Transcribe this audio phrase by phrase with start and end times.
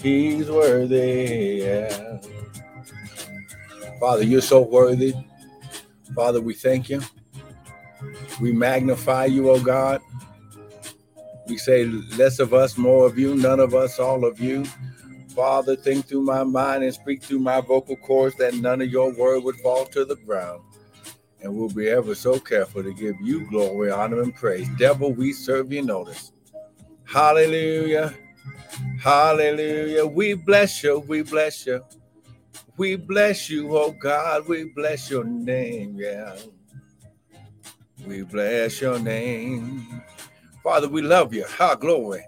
[0.00, 1.62] He's worthy.
[1.64, 2.18] Yeah.
[4.00, 5.14] Father, you're so worthy.
[6.14, 7.00] Father, we thank you.
[8.40, 10.00] We magnify you, oh God.
[11.48, 14.64] We say less of us, more of you, none of us, all of you.
[15.34, 19.12] Father, think through my mind and speak through my vocal cords that none of your
[19.14, 20.62] word would fall to the ground.
[21.40, 24.68] And we'll be ever so careful to give you glory, honor, and praise.
[24.78, 26.32] Devil, we serve you notice.
[27.04, 28.14] Hallelujah.
[29.02, 30.06] Hallelujah.
[30.06, 31.00] We bless you.
[31.00, 31.84] We bless you.
[32.76, 34.48] We bless you, oh God.
[34.48, 35.96] We bless your name.
[35.98, 36.36] Yeah.
[38.06, 40.02] We bless your name.
[40.62, 41.44] Father, we love you.
[41.46, 42.24] Ha, glory.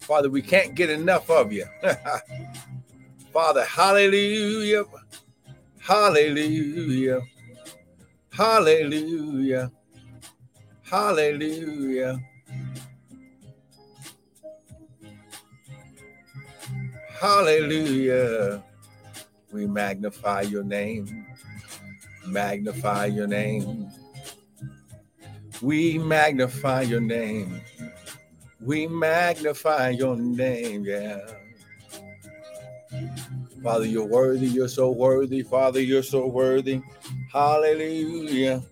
[0.00, 1.66] Father, we can't get enough of you.
[3.32, 4.84] Father, hallelujah.
[5.80, 7.22] Hallelujah.
[8.32, 9.72] Hallelujah.
[10.82, 12.20] Hallelujah.
[17.24, 18.62] Hallelujah.
[19.50, 21.24] We magnify your name.
[22.26, 23.90] Magnify your name.
[25.62, 27.62] We magnify your name.
[28.60, 31.20] We magnify your name, yeah.
[33.62, 34.46] Father, you're worthy.
[34.46, 35.42] You're so worthy.
[35.42, 36.82] Father, you're so worthy.
[37.32, 38.62] Hallelujah.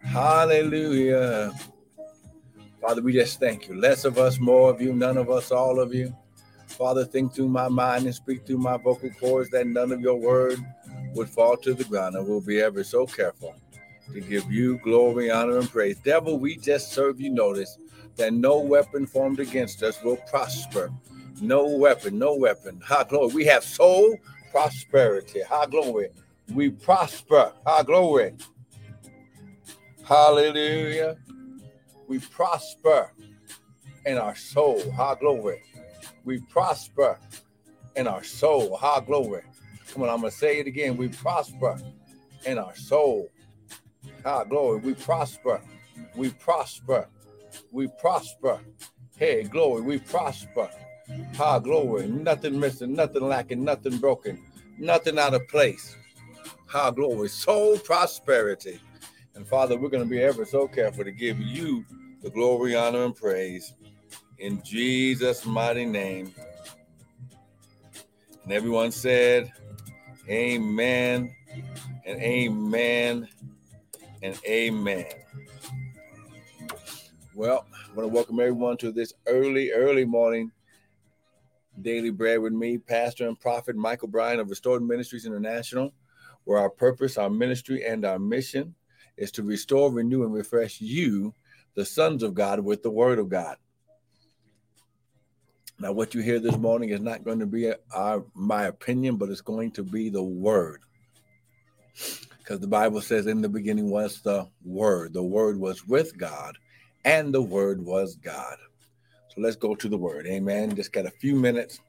[0.00, 1.52] Hallelujah.
[2.86, 3.74] Father, we just thank you.
[3.74, 6.14] Less of us, more of you, none of us, all of you.
[6.68, 10.14] Father, think through my mind and speak through my vocal cords that none of your
[10.14, 10.64] word
[11.12, 12.14] would fall to the ground.
[12.14, 13.56] And we'll be ever so careful
[14.12, 15.98] to give you glory, honor, and praise.
[15.98, 17.76] Devil, we just serve you notice
[18.14, 20.92] that no weapon formed against us will prosper.
[21.40, 22.80] No weapon, no weapon.
[22.86, 23.34] High glory.
[23.34, 24.16] We have soul
[24.52, 25.42] prosperity.
[25.42, 26.10] High glory.
[26.54, 27.52] We prosper.
[27.66, 28.34] High glory.
[30.04, 31.16] Hallelujah.
[32.08, 33.12] We prosper
[34.04, 34.90] in our soul.
[34.92, 35.62] High glory.
[36.24, 37.18] We prosper
[37.96, 38.76] in our soul.
[38.76, 39.42] High glory.
[39.92, 40.96] Come on, I'm going to say it again.
[40.96, 41.78] We prosper
[42.44, 43.28] in our soul.
[44.24, 44.80] Ah, glory.
[44.80, 45.60] We prosper.
[46.16, 47.08] We prosper.
[47.72, 48.60] We prosper.
[49.16, 49.82] Hey, glory.
[49.82, 50.70] We prosper.
[51.38, 52.06] Ah, glory.
[52.08, 54.42] Nothing missing, nothing lacking, nothing broken,
[54.78, 55.96] nothing out of place.
[56.74, 57.28] Ah, glory.
[57.28, 58.80] Soul prosperity.
[59.36, 61.84] And Father, we're going to be ever so careful to give you
[62.22, 63.74] the glory, honor, and praise
[64.38, 66.34] in Jesus' mighty name.
[68.44, 69.52] And everyone said,
[70.28, 71.36] Amen
[72.06, 73.28] and amen
[74.22, 75.06] and amen.
[77.34, 80.50] Well, I want to welcome everyone to this early, early morning
[81.82, 85.92] daily bread with me, Pastor and Prophet Michael Bryan of Restored Ministries International,
[86.44, 88.74] where our purpose, our ministry, and our mission
[89.16, 91.34] is to restore, renew, and refresh you,
[91.74, 93.56] the sons of God, with the Word of God.
[95.78, 99.28] Now, what you hear this morning is not going to be our, my opinion, but
[99.28, 100.82] it's going to be the Word
[102.46, 105.12] because the Bible says in the beginning was the Word.
[105.12, 106.56] The Word was with God,
[107.04, 108.56] and the Word was God.
[109.34, 110.28] So let's go to the Word.
[110.28, 110.76] Amen.
[110.76, 111.80] Just got a few minutes.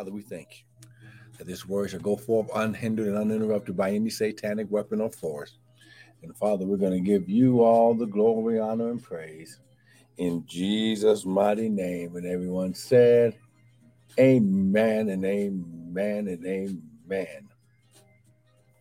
[0.00, 0.78] Father, we thank you
[1.36, 5.58] that this word shall go forth unhindered and uninterrupted by any satanic weapon or force
[6.22, 9.60] and Father, we're going to give you all the glory, honor, and praise
[10.16, 12.16] in Jesus' mighty name.
[12.16, 13.36] And everyone said,
[14.18, 17.48] Amen and amen and amen.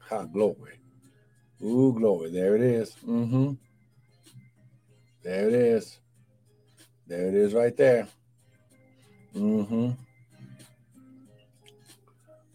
[0.07, 0.79] Ha, glory.
[1.61, 2.31] Ooh, glory.
[2.31, 2.95] There it is.
[3.05, 3.55] Mm-hmm.
[5.23, 5.99] There it is.
[7.07, 8.07] There it is right there.
[9.35, 9.91] Mm-hmm.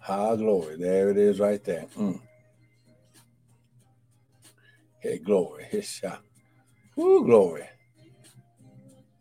[0.04, 0.76] Ha, glory.
[0.76, 1.86] There it is right there.
[1.98, 2.20] Mm.
[5.00, 5.64] Hey, glory.
[5.64, 6.20] His shot.
[6.94, 7.64] Woo, glory.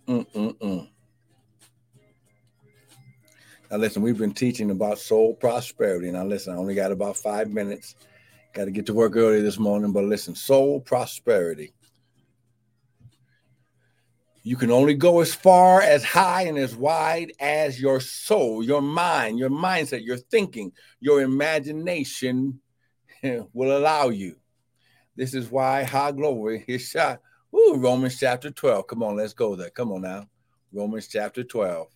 [0.10, 0.90] Mm-mm-mm.
[3.72, 6.12] Now, listen, we've been teaching about soul prosperity.
[6.12, 7.96] Now, listen, I only got about five minutes.
[8.54, 11.72] Got to get to work early this morning, but listen, soul prosperity.
[14.46, 18.82] You can only go as far, as high, and as wide as your soul, your
[18.82, 22.60] mind, your mindset, your thinking, your imagination
[23.24, 24.36] will allow you.
[25.16, 27.22] This is why high glory is shot.
[27.56, 28.86] Ooh, Romans chapter 12.
[28.86, 29.70] Come on, let's go there.
[29.70, 30.28] Come on now.
[30.74, 31.88] Romans chapter 12.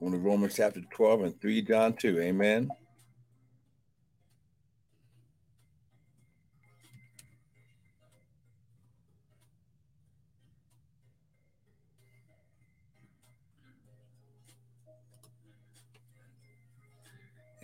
[0.00, 2.18] Going to Romans chapter 12 and 3 John 2.
[2.18, 2.70] Amen.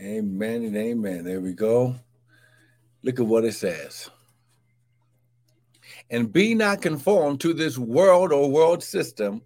[0.00, 1.24] Amen and amen.
[1.24, 1.96] There we go.
[3.02, 4.08] Look at what it says.
[6.10, 9.42] And be not conformed to this world or world system,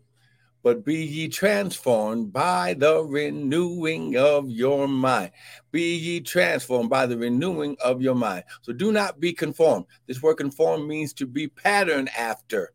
[0.62, 5.32] but be ye transformed by the renewing of your mind.
[5.70, 8.44] Be ye transformed by the renewing of your mind.
[8.60, 9.86] So do not be conformed.
[10.06, 12.72] This word conform means to be patterned after.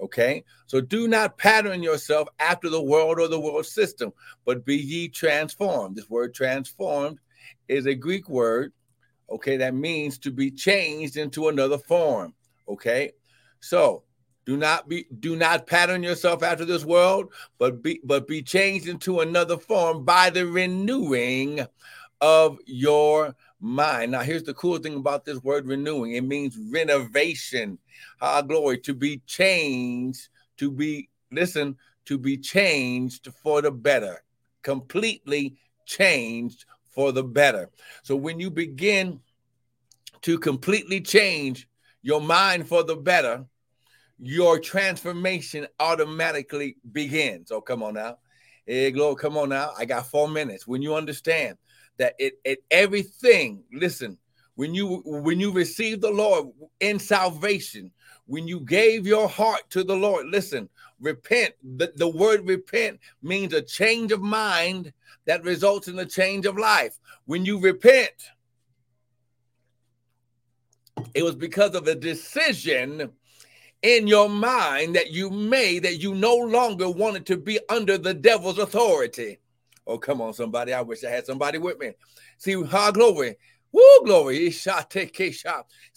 [0.00, 4.12] Okay, so do not pattern yourself after the world or the world system,
[4.44, 5.96] but be ye transformed.
[5.96, 7.18] This word transformed
[7.68, 8.72] is a Greek word,
[9.30, 12.34] okay, that means to be changed into another form.
[12.68, 13.12] Okay,
[13.60, 14.04] so
[14.44, 18.88] do not be do not pattern yourself after this world, but be but be changed
[18.88, 21.66] into another form by the renewing
[22.20, 24.12] of your mind.
[24.12, 26.12] Now, here's the cool thing about this word renewing.
[26.12, 27.78] It means renovation.
[28.20, 30.28] Our glory to be changed,
[30.58, 31.76] to be listen,
[32.06, 34.22] to be changed for the better,
[34.62, 35.56] completely
[35.86, 37.70] changed for the better.
[38.02, 39.20] So when you begin
[40.22, 41.68] to completely change
[42.02, 43.44] your mind for the better,
[44.18, 47.52] your transformation automatically begins.
[47.52, 48.18] Oh, come on now.
[48.68, 49.72] Hey, glory, come on now.
[49.78, 50.66] I got four minutes.
[50.66, 51.56] When you understand
[51.96, 54.18] that it, it everything, listen,
[54.56, 56.48] when you when you receive the Lord
[56.80, 57.90] in salvation,
[58.26, 60.68] when you gave your heart to the Lord, listen,
[61.00, 61.54] repent.
[61.78, 64.92] The, the word repent means a change of mind
[65.24, 66.98] that results in a change of life.
[67.24, 68.12] When you repent,
[71.14, 73.12] it was because of a decision
[73.82, 78.14] in your mind that you made that you no longer wanted to be under the
[78.14, 79.38] devil's authority.
[79.86, 80.72] Oh, come on, somebody.
[80.72, 81.92] I wish I had somebody with me.
[82.38, 83.36] See, how glory.
[83.72, 84.50] Woo, glory.
[84.50, 84.70] See,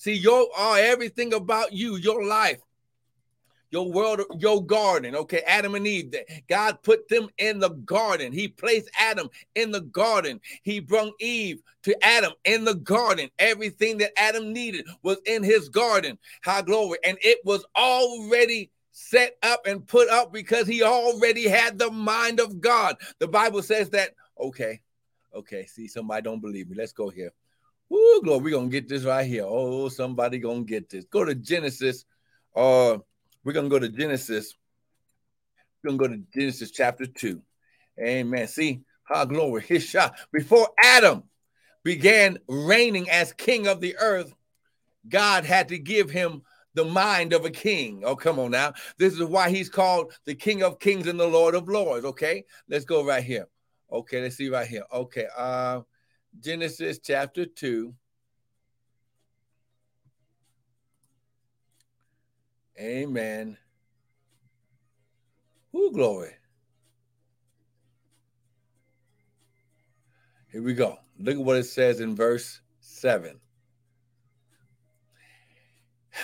[0.05, 2.61] your uh, everything about you, your life,
[3.71, 5.15] your world, your garden.
[5.15, 6.13] Okay, Adam and Eve.
[6.47, 8.31] God put them in the garden.
[8.31, 10.39] He placed Adam in the garden.
[10.63, 13.29] He brought Eve to Adam in the garden.
[13.39, 16.18] Everything that Adam needed was in his garden.
[16.44, 17.00] High glory.
[17.06, 22.39] And it was already set up and put up because he already had the mind
[22.39, 22.97] of God.
[23.19, 24.81] The Bible says that, okay,
[25.33, 26.75] okay, see, somebody don't believe me.
[26.75, 27.31] Let's go here.
[27.89, 29.44] Woo, glory, we're gonna get this right here.
[29.45, 31.06] Oh, somebody gonna get this.
[31.06, 32.06] Go to Genesis,
[32.56, 32.97] uh,
[33.43, 34.55] we're going to go to Genesis.
[35.83, 37.41] We're going to go to Genesis chapter 2.
[37.99, 38.47] Amen.
[38.47, 40.17] See, how glory, his shot.
[40.31, 41.23] Before Adam
[41.83, 44.33] began reigning as king of the earth,
[45.07, 46.43] God had to give him
[46.73, 48.03] the mind of a king.
[48.05, 48.73] Oh, come on now.
[48.97, 52.05] This is why he's called the King of Kings and the Lord of Lords.
[52.05, 53.47] Okay, let's go right here.
[53.91, 54.83] Okay, let's see right here.
[54.93, 55.81] Okay, uh,
[56.39, 57.93] Genesis chapter 2.
[62.81, 63.57] Amen.
[65.71, 66.31] Who glory.
[70.51, 70.97] Here we go.
[71.19, 73.39] Look at what it says in verse 7.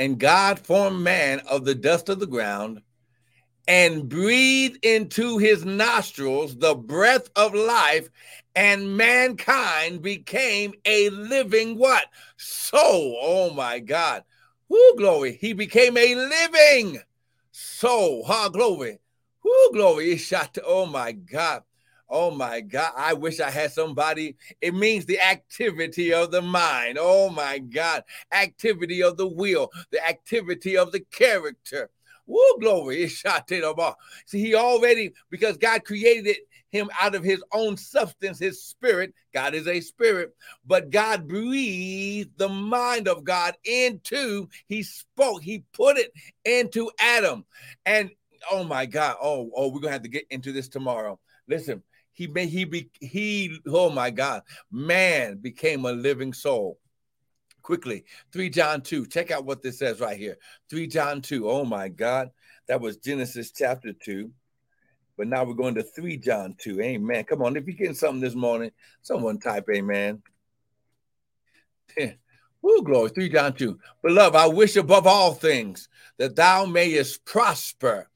[0.00, 2.82] And God formed man of the dust of the ground
[3.66, 8.08] and breathed into his nostrils the breath of life,
[8.54, 12.04] and mankind became a living what?
[12.36, 13.18] Soul.
[13.20, 14.22] Oh my God.
[14.68, 15.38] Whoo, glory.
[15.40, 17.00] He became a living
[17.52, 18.24] soul.
[18.24, 18.98] Ha, glory.
[19.44, 20.20] Whoo, glory.
[20.64, 21.62] Oh, my God.
[22.08, 22.92] Oh, my God.
[22.96, 24.36] I wish I had somebody.
[24.60, 26.98] It means the activity of the mind.
[27.00, 28.04] Oh, my God.
[28.32, 31.90] Activity of the will, the activity of the character.
[32.26, 33.04] Woo, glory.
[33.04, 33.94] It oh
[34.26, 39.14] See, he already, because God created it him out of his own substance, his spirit.
[39.34, 40.34] God is a spirit,
[40.66, 46.12] but God breathed the mind of God into, he spoke, he put it
[46.44, 47.44] into Adam.
[47.86, 48.10] And
[48.50, 51.18] oh my God, oh, oh, we're gonna have to get into this tomorrow.
[51.48, 51.82] Listen,
[52.12, 56.78] he made he be he, oh my God, man became a living soul
[57.62, 60.38] quickly 3 john 2 check out what this says right here
[60.70, 62.30] 3 john 2 oh my god
[62.66, 64.30] that was genesis chapter 2
[65.18, 66.80] but now we're going to 3 John 2.
[66.80, 67.24] Amen.
[67.24, 67.56] Come on.
[67.56, 68.70] If you're getting something this morning,
[69.02, 70.22] someone type amen.
[72.62, 73.10] Woo, glory.
[73.10, 73.78] 3 John 2.
[74.02, 78.08] Beloved, I wish above all things that thou mayest prosper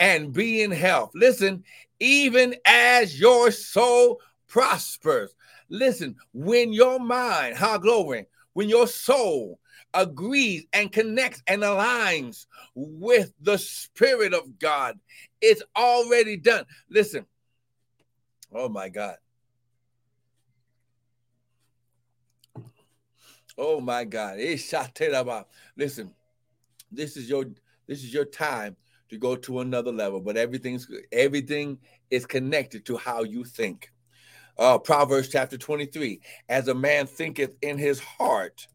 [0.00, 1.12] and be in health.
[1.14, 1.62] Listen,
[2.00, 5.34] even as your soul prospers.
[5.68, 9.60] Listen, when your mind, how glory, when your soul
[9.94, 14.98] agrees and connects and aligns with the Spirit of God,
[15.40, 16.64] it's already done.
[16.90, 17.26] Listen.
[18.52, 19.16] Oh my God.
[23.56, 24.38] Oh my God.
[24.38, 26.10] Listen,
[26.92, 27.44] this is your
[27.86, 28.76] this is your time
[29.08, 31.78] to go to another level, but everything's everything
[32.10, 33.90] is connected to how you think.
[34.58, 36.20] Uh, Proverbs chapter 23.
[36.48, 38.66] As a man thinketh in his heart,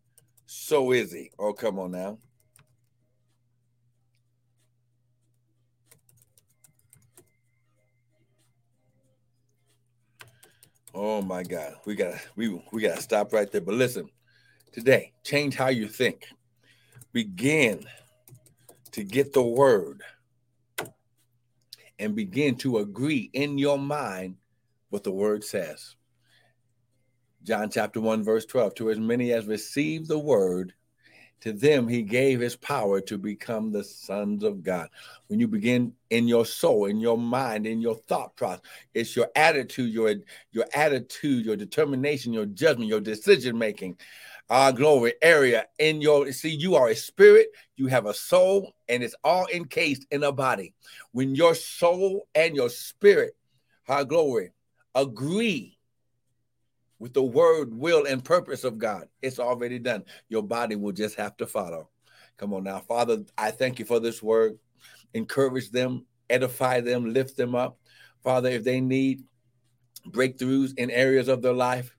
[0.46, 1.32] so is he.
[1.40, 2.18] Oh, come on now.
[10.94, 11.74] Oh my God.
[11.86, 13.62] We gotta we we gotta stop right there.
[13.62, 14.10] But listen,
[14.72, 16.28] today, change how you think.
[17.12, 17.86] Begin
[18.92, 20.02] to get the word
[22.00, 24.36] and begin to agree in your mind
[24.90, 25.96] what the word says.
[27.44, 30.74] John chapter 1, verse 12 To as many as received the word,
[31.42, 34.88] to them he gave his power to become the sons of God.
[35.28, 38.62] When you begin in your soul, in your mind, in your thought process,
[38.94, 40.16] it's your attitude, your,
[40.54, 43.98] your attitude, your determination, your judgment, your decision making
[44.50, 49.02] uh, glory area in your see you are a spirit you have a soul and
[49.02, 50.74] it's all encased in a body
[51.12, 53.36] when your soul and your spirit
[53.88, 54.52] our glory
[54.96, 55.73] agree
[57.04, 61.16] with the word will and purpose of god it's already done your body will just
[61.16, 61.90] have to follow
[62.38, 64.58] come on now father i thank you for this word
[65.14, 67.78] encourage them edify them lift them up
[68.24, 69.22] father if they need
[70.08, 71.94] breakthroughs in areas of their life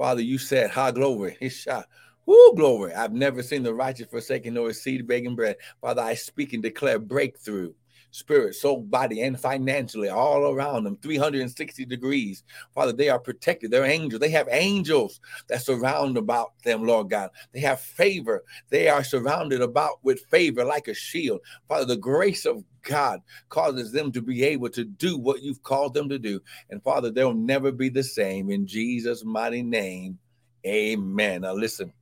[0.00, 1.36] Father, you said, high glory.
[1.40, 1.84] He shot.
[2.24, 2.94] Woo, glory.
[2.94, 5.56] I've never seen the righteous forsaken nor his seed begging bread.
[5.82, 7.74] Father, I speak and declare breakthrough
[8.10, 12.44] spirit, soul, body, and financially, all around them, 360 degrees.
[12.74, 13.70] Father, they are protected.
[13.70, 14.20] They're angels.
[14.20, 17.30] They have angels that surround about them, Lord God.
[17.52, 18.44] They have favor.
[18.68, 21.40] They are surrounded about with favor like a shield.
[21.68, 25.94] Father, the grace of God causes them to be able to do what you've called
[25.94, 26.40] them to do.
[26.70, 28.50] And Father, they'll never be the same.
[28.50, 30.18] In Jesus' mighty name,
[30.66, 31.42] amen.
[31.42, 31.92] Now, listen.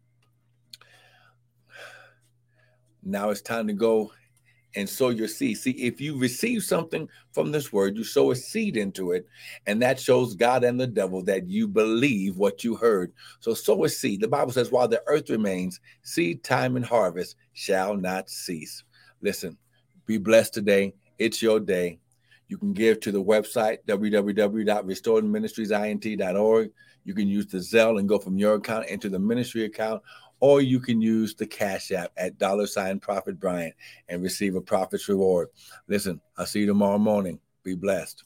[3.03, 4.13] Now it's time to go
[4.79, 5.59] and sow your seed.
[5.59, 9.27] See, if you receive something from this word, you sow a seed into it,
[9.67, 13.13] and that shows God and the devil that you believe what you heard.
[13.41, 14.21] So sow a seed.
[14.21, 18.85] The Bible says, while the earth remains, seed time and harvest shall not cease.
[19.21, 19.59] Listen,
[20.07, 20.95] be blessed today.
[21.19, 21.99] It's your day.
[22.47, 26.71] You can give to the website www.restoredministriesint.org.
[27.05, 30.03] You can use the Zelle and go from your account into the ministry account,
[30.41, 33.75] or you can use the Cash App at dollar sign Prophet Bryant
[34.09, 35.49] and receive a prophet's reward.
[35.89, 37.41] Listen, I'll see you tomorrow morning.
[37.63, 38.25] Be blessed.